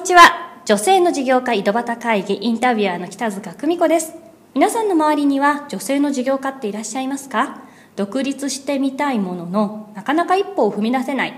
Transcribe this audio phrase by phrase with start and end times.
[0.00, 0.62] にちは。
[0.64, 4.14] 女性の事業家井戸端会議インタビュアーの北塚久美子です。
[4.54, 7.60] 皆さんの周りには女性の事業家っていらっしゃいますか？
[7.96, 11.34] 独立してみたいものの、なかなか一歩を踏み出せない。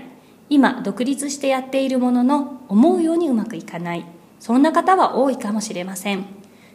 [0.49, 4.05] 今、独立してやっているものの、思うようにうまくいかない。
[4.39, 6.23] そんな方は多いかもしれません。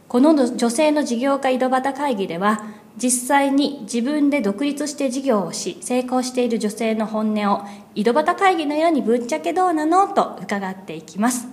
[0.09, 2.66] この女性の事業家井戸端会議では、
[2.98, 7.62] 実際に自分で独立して事業をし成功している女性の本音を
[7.95, 10.07] 井戸端会議のようにぶっちゃけどうなの？
[10.09, 11.48] と伺っていきます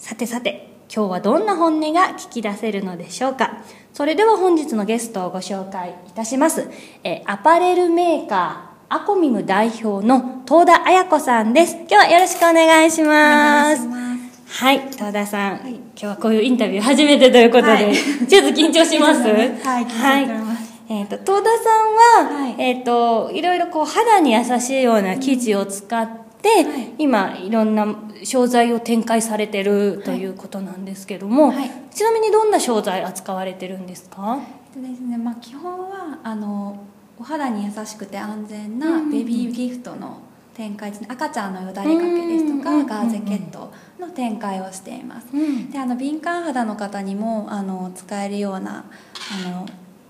[0.00, 3.58] さてさて今日はどんな本音が聞き出せるのでしょうか？
[3.92, 6.70] それでは本日のゲストをご紹介いたします。
[7.04, 11.76] えアパレルメーカーアコミム代表の東田彩子さんです。
[11.76, 13.86] 今日はよろしくお願いします。
[13.86, 17.94] はい、東田さん、はい、今日はこういうインタビュー初めてということで、はい、
[18.26, 19.20] ちょっと緊張します？
[19.20, 20.24] はい、はい。
[20.88, 27.86] えっ、ー、と、東田さんは、はい、えっ、ー、と、いろいろこう、肌に優しいような生地を使って、はい、今、いろんな
[28.24, 34.38] 商材を展開されてるということなんですけども、はい、ちなみにどんな商材扱われてるんですか？
[34.74, 36.78] えっとですね、まあ、基本は、あの、
[37.18, 40.20] お肌に優しくて安全なベビーギフトの
[40.54, 41.08] 展開ですね。
[41.10, 48.84] 赤ちゃんのよだれかけですとか、ガーゼケットの展開をしています、うん、であの敏感肌の方にもあの使えるような
[49.46, 49.66] あの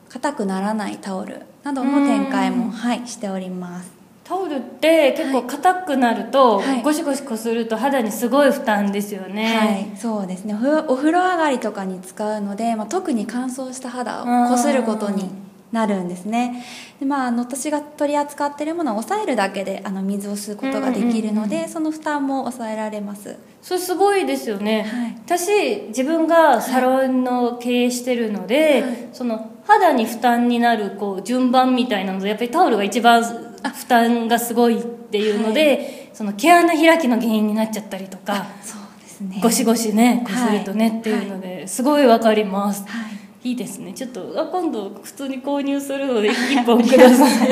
[0.08, 3.99] 硬くならないタオルなどの展開も、はい、しております
[4.30, 15.28] タオルって結構硬くなると、はい、ゴシゴシこすると肌にすごい負担ですよねはいそうですねお風呂上がりとかに使うので、まあ、特に乾燥した肌をこすることに
[15.72, 16.64] なるんですね
[17.00, 39.40] で、まあ、あの私が取り扱っているものを抑えるだけであの水を吸うことができるので、その負担も抑えられますそれすごいですよね、はい、私自分がサロンの経営してるので、はい、その肌に負担になるこう順番みたいなのでやっぱりタオルが一番負担がすごいっていうので、はい、その毛穴開きの原因になっちゃったりとかそうですね。
[39.42, 43.94] ゴシゴシねこするとねっていうのですごい分かります、はいいいですね。
[43.94, 47.48] ちょっとあ今度普通に購入するので1本ください。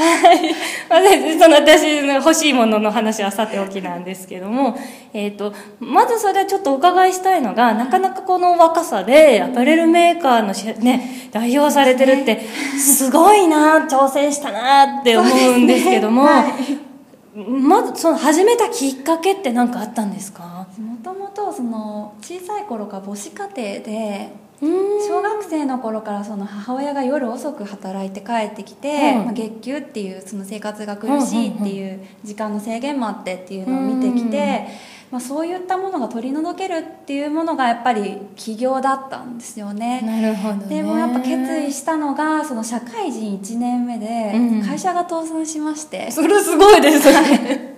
[0.00, 1.38] はい。
[1.38, 4.74] その私の欲しいものの話はさておきなんですけども、
[5.12, 12.40] えーと、まずそれはちょっとお伺いしたいのがなかなかこの若さでアパレルメーカーのし、ね、代表されてるって
[12.78, 16.30] すごいな挑戦したなって思うんですけども、ね。
[16.30, 16.48] は
[17.36, 20.66] い、まずその始めたきっかけって何かあったんですか？
[20.78, 24.32] もともとその小さい頃から母子家庭で
[24.62, 34.68] 小学生の頃からその母親が夜遅く働いて帰ってきて、まあ、月給っていうその生活が苦しいっていう時間の制限もあってっていうのを見てきて、
[35.10, 40.00] まあ、そういったものが取り除けるっていうものがやっぱり起業だったんですよね。
[40.02, 44.32] なるほど、ね、でもやっぱ決意したのがその社会人1年目で
[44.64, 47.74] 会社が倒産しまして、うん、それすごいですね。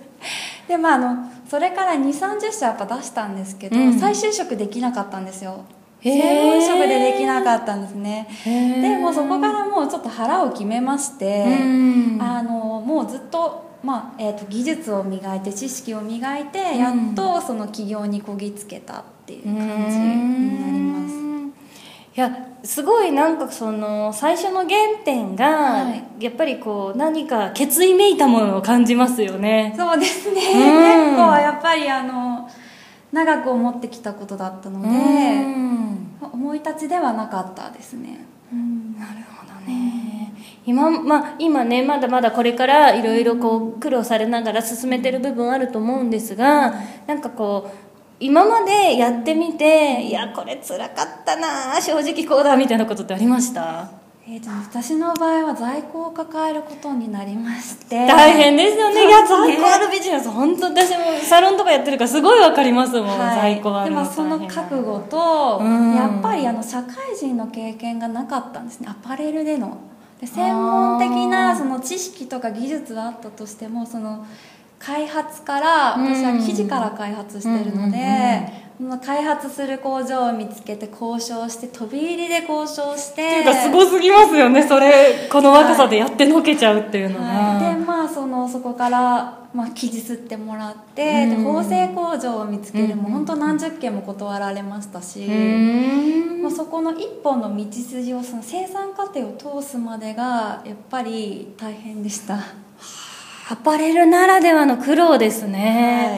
[0.67, 5.63] でまああのそれから2 3 0社やっぱ出したんですけど、うん、再就職できなかったんですよ
[6.11, 8.27] 専門職でできなかったんですね。
[8.43, 11.43] でもそこからもうちょっと腹を決めまして
[12.19, 19.53] あのもうずっとまあえーと、技術を磨いて知識を磨いてやっとその起業にこぎつけたっていう感
[19.91, 21.15] じになります。
[22.17, 29.75] いやすごいなんかその最初の原点が、はい、やっぱりこう何か決意めいたものを感じますよね。
[29.77, 30.53] そうですね、結
[31.17, 32.49] 構やっぱりあの
[33.11, 34.87] 長く思ってきたことだったので、
[36.45, 38.19] 思い立ちではなかったですね、
[38.53, 40.31] うん、なるほどね、
[40.67, 46.75] 今,、まあ、今ねまだまだこれからいろいろ苦労されながら進めてる部分あると思うんですが
[47.07, 47.85] なんかこう
[48.19, 54.04] 今までやってみていやこれつらかったな正直こうだみたいなことってありました？
[54.27, 58.07] えーと、私の場合は在庫を抱えることになりまして。
[58.07, 68.87] 大変ですよね、ね、いや在庫あるビジネス本当私もサロンとかやってるからすごいわかりますもん、はい、在庫あるのでもその覚悟と、やっぱりあの社会人の経験がなかったんですね。
[68.89, 69.77] アパレルでの。
[70.19, 74.25] で専門的なその知識とか技術はあったとしてもその
[74.79, 78.65] 開発から私は生地から開発してるので、
[79.03, 95.25] 開発する工場を見つけて交渉して飛び入りで交渉してっていうかすごすぎますよねそれこの若さでやってのけちゃうっていうのが、はい、でまあそのそこから、まあ、生地吸ってもらって、で縫製工場を見つけるもう本当何十件も断られましたし、
[96.41, 102.39] まあ、そこの一本の道筋をその生産過程を通すまでがやっぱり大変でした
[103.49, 106.17] アパレルならではの苦労ですね、は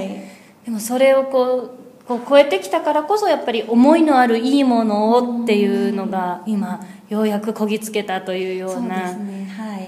[0.63, 1.71] い、でもそれをこう
[2.07, 6.79] こう超えてきたからこそやっぱり思いのあるいいものをっていうのが今
[7.09, 9.09] ようやくこぎつけたというような。
[9.09, 9.45] そうですね。
[9.57, 9.79] はい。
[9.79, 9.87] いや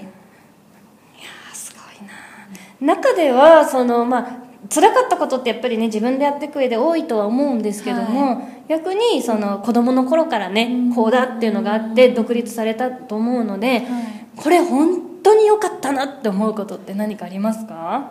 [1.54, 2.94] すごいな。
[2.94, 4.36] 中ではそのまあ
[4.68, 13.82] 辛かったことってやっぱりね自分でやっていく上で多いとは思うんですけども、逆にその子供の頃からねこうだっていうのがあって独立されたと思うので、はい。
[14.36, 18.10] これ本当に良かったなって思うことって何かありますか？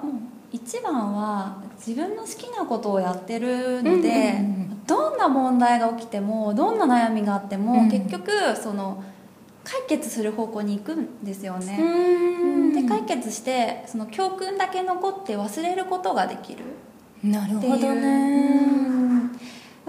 [0.52, 7.92] 一番は自分の好きなことをやってるので、うんうんうんどんな問題が起きてもどんな悩みがあっても、うん。
[7.92, 9.04] 結局その
[9.64, 12.74] 解決する方向に行くんですようね、ん。
[12.74, 16.64] で解決してその教訓だけ残って忘れることができる。
[17.24, 17.94] なるほどう。
[17.94, 18.02] ん。
[18.02, 18.89] ね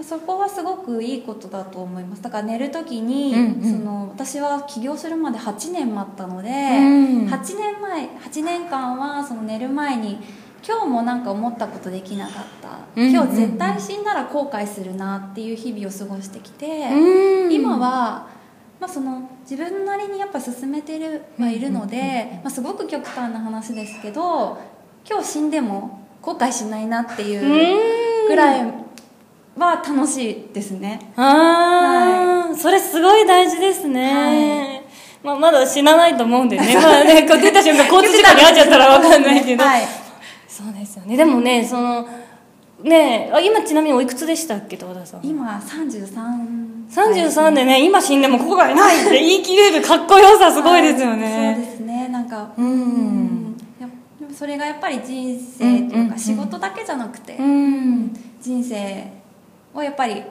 [0.03, 2.21] そこはすごくいいことだと思います。
[2.21, 3.79] だから寝る時に、うんうん。
[3.79, 7.27] その私は起業するまで8年待ったので、ん。
[7.27, 10.19] 8年前8年間はその寝る前に
[10.67, 17.53] 今日もなんか思ったことできなかった、うん今日絶対死んだら後悔するなっていう日々を過ごしてきて、うん。
[17.53, 18.27] 今は、
[18.79, 24.57] まあ、その自分なりにやっぱ進めてるはいるので、まあ、すごく極端な話ですけど
[25.07, 28.80] 今日死んでも後悔しないなっていうぐらい
[29.57, 31.11] は楽しいですね。
[31.15, 34.83] ああ、それすごい大事ですね、
[35.23, 36.75] まあ、まだ死なないと思うんでね。
[36.81, 39.81] まあねこう出た瞬間 交通事故に遭っちゃったら分かんないけど、はい。
[40.47, 41.17] そうですよね。
[41.17, 42.07] でもねその
[42.83, 45.19] ねあ今ちなみにおいくつでしたっけ遠田さん？
[45.23, 46.11] 今33
[46.91, 51.19] 33でね今死んでも後悔ないって言い切れるかっこよさすごいですよはい。
[51.19, 52.07] そうねですね。
[52.09, 52.65] なんかうん。
[52.65, 53.57] うん。
[53.79, 53.87] や
[54.19, 55.65] でもそれがやっぱり人生と
[55.95, 58.13] いううんか仕事だけじゃなくて、うん。
[58.41, 59.05] 人生
[59.73, 60.23] をやっぱり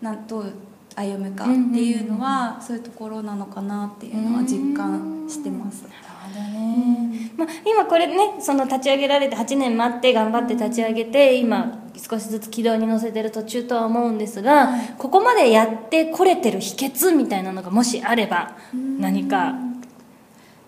[0.00, 0.52] なんどう
[0.96, 14.94] 歩むかっていうのは、そういうところなのかなっていうのは実感してます、なるほどね、まあ、今これねその立ち上げられて8年待って頑張って立ち上げて今少しずつ軌道に乗せてる途中とは思うんですが、はい。
[14.98, 18.56] ここまでやってこれてる秘訣みたいなのがもしあれば
[18.98, 19.54] 何か。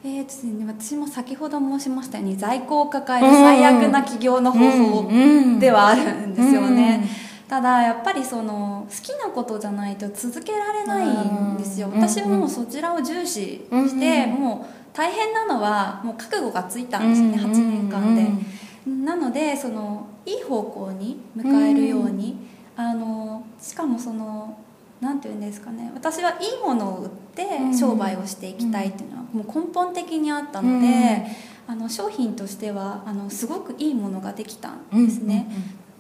[0.05, 5.09] えーですね、私も先ほど申しましたように在庫を抱える最悪な起業の方法
[5.61, 7.09] ではあるんですよね、
[7.53, 18.27] ただやっぱりその好きなことじゃないと続けられないんですよ、うん私はもうそちらを重視して、うんもう大変なのはもう覚悟がついたんですよね、8年間で、
[18.91, 22.39] なのでそのいい方向に向かえるように、
[22.75, 24.59] あのしかもその
[25.03, 25.91] なんていうんですかね。
[25.95, 31.27] 私はいいものを売ってうん商売をしていきたいっていうのはもう根本的にあったので、
[31.67, 35.49] あの商品としてはあのすごくいいものができたんですね、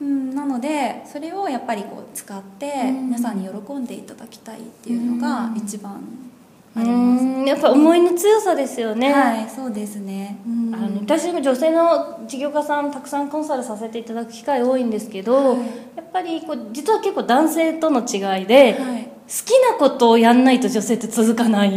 [0.02, 3.06] うんなのでそれをやっぱりこう使ってうん。
[3.06, 5.56] 皆さんに喜んでいただきたいっていうのがうん。
[5.56, 7.44] 一番うあります、ん。
[7.44, 10.74] やっぱ思いの強さですよね、はいそうですね、うん。
[10.74, 15.58] あの私も女性の事業家さんたくさんコンサルさせていただく機会多いんですけど、はい。
[15.96, 19.04] やっぱりこう実は結構男性との違いで、はい。
[19.04, 19.08] 好
[19.44, 21.70] きなことをやんないと女性って続かない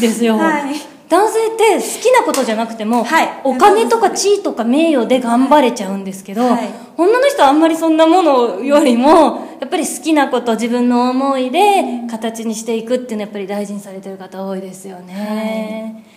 [0.00, 3.28] ですよ、はい男性って好きなことじゃなくても、はい。
[3.44, 6.68] お金とか地位とか名誉で頑張れちゃうんですけど、はい。
[6.96, 16.14] 女の人はあんまりそんなものよりもやっぱり好きなこと自分の思いで形にしていくっていうのはやっぱり大事にされてる方多いですよね、はい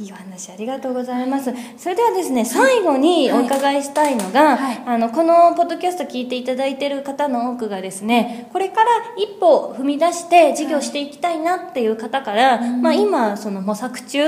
[0.00, 1.52] いいお話ありがとうございます。
[1.76, 4.82] それではですね、最後にお伺いしたいのが、はい。
[4.86, 14.22] あの、このポッドキャスト聞いていただいている方の多くがですね、これから一歩踏み出して事業していきたいなっていう方から、まあ今、その模索中、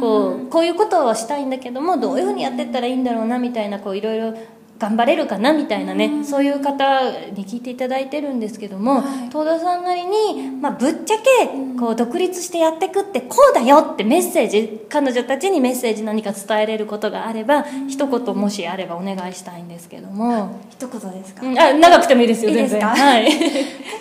[0.00, 4.34] こう、こういうことをしたいんだけども、どういうふうにやっていったらいいんだろうな、みたいな、こう、いろいろ
[4.78, 7.00] 頑張れるかなみたいなね、そういう方
[7.32, 9.28] に聞いていただいてるんですけども、はい。
[9.28, 11.24] 東田さんなりに、まあ、ぶっちゃけ
[11.78, 21.58] こう独立してやっていくってこうだよってメッセージ彼女たちにメッセージ何か伝えれることがあれば、一言もしあればお願いしたいんですけども、一言ですか、うん。
[21.58, 22.94] あ長くてもいいですよいいですか？
[22.94, 23.02] 全然。
[23.06, 23.24] はい。
[23.24, 23.40] 結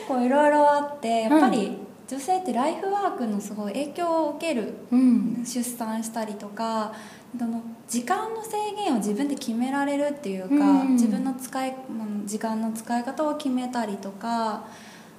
[0.07, 1.75] 構いろいろあってやっぱり
[2.09, 5.43] 女性ってライフワークのすごい影響を受けるうん。
[5.43, 6.93] 出産したりとか
[7.39, 10.93] あの時間の制限を自分で決められるっていうか、うん。
[10.93, 14.65] 自分の使いうん時間の使い方を決めたりとか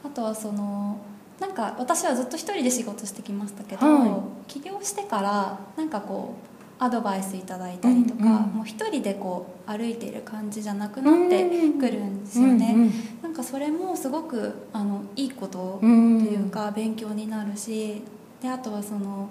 [0.04, 0.98] あとはその
[1.40, 4.06] なんか私はずっと一人で仕事してきましたけど、は
[4.46, 4.50] い。
[4.50, 6.48] 起業してからなんかこう
[6.80, 8.32] アドバイスいただいたりとか、うんうん。
[8.58, 12.72] もう一人でこう歩いている感じじゃなくなってくるんですよね。
[12.74, 12.92] うんうん。
[13.22, 18.02] なんかそれもすごくあのいいこととうんいうか勉強になるし
[18.42, 19.28] であとはその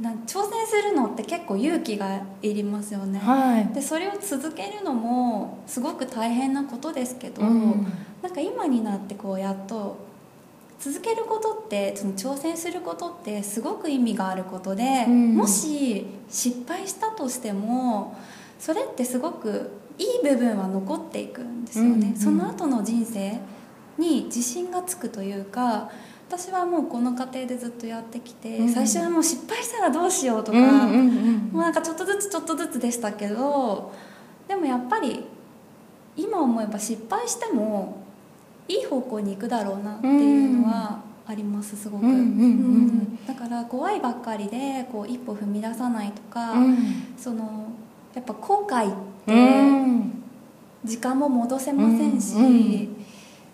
[0.00, 3.18] なん挑戦するのって結構勇気がいりますよね。
[3.18, 3.66] はい。
[3.74, 7.86] でそれを続けるのもすごく大変なことですけど、うん。
[8.22, 9.96] なんか今になってこうやっと
[10.78, 15.34] 続けることってその挑戦することってすごく意味があることで、うん。
[15.34, 18.18] もし失敗したとしても
[18.58, 22.16] それってすごくいい部分は残っていくんですよね、うんうん。
[22.16, 23.40] その後の人生
[23.96, 25.90] に自信がつくというか
[26.28, 33.92] 私はもうこの過程でずっとやってきて、うん最初はもう失敗したらどうしようとか、うんうんうんもうなんかちょっとずつちょっとずつでしたけど
[34.48, 35.24] でもやっぱり
[36.16, 38.04] 今思えば失敗しても
[38.68, 42.04] いい方向に行くだろうなっていうのはありますすごく、
[43.26, 46.76] だから怖いばっかりでこう一歩踏み出さないとか、うん。
[47.16, 47.68] その
[48.14, 48.94] やっぱ後悔っう
[49.26, 50.22] てん。
[50.84, 52.88] 時間も戻せませんし、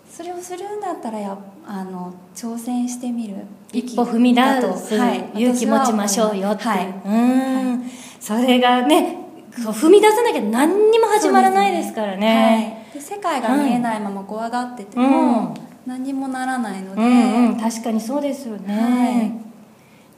[0.09, 3.35] それをするんだったらやあの挑戦してみる
[3.71, 4.41] 一歩踏み出
[4.77, 6.63] すはい勇気持ちましょうよって。
[6.63, 6.87] いう、はい。
[7.05, 7.91] うん。
[8.19, 9.17] それがね
[9.51, 12.83] 踏み出さなきゃ何にも始まらないですからね。
[12.85, 15.09] はい、で世界が見えないまま怖がっててうん。
[15.09, 15.55] も
[15.85, 17.59] 何にもならないので、うんうん。
[17.59, 19.31] 確かにそうですよね、はい。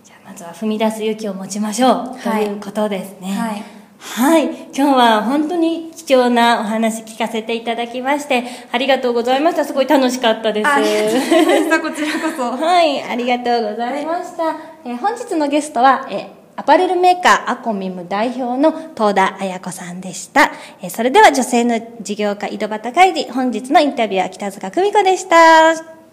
[0.04, 3.64] じゃあまずは踏み出す勇気を持ちましょうとはいいうことですね
[4.00, 4.46] はいはい。
[4.74, 9.66] 今日は本当に貴重なお話聞かせていただきまして、ありがとうございました。
[9.66, 10.68] すごい楽しかったです。
[10.68, 14.56] ありがとうございましたこちらこそ はい、ありがとうございました。
[14.86, 20.52] えー本日のゲストは、えーアパレルメーカーアコミム代表の東田彩子さんでした。
[20.82, 26.05] えーそれでは女性の事業家井戸端会議、本日のインタビューは北塚久美子でした。